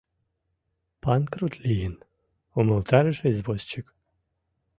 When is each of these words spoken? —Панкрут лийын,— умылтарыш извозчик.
—Панкрут 1.03 1.55
лийын,— 1.63 1.95
умылтарыш 2.59 3.17
извозчик. 3.31 3.85